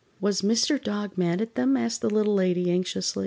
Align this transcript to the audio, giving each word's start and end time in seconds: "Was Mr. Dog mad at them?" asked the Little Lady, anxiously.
"Was 0.19 0.41
Mr. 0.41 0.83
Dog 0.83 1.15
mad 1.15 1.41
at 1.43 1.53
them?" 1.53 1.77
asked 1.77 2.01
the 2.01 2.09
Little 2.09 2.33
Lady, 2.33 2.71
anxiously. 2.71 3.19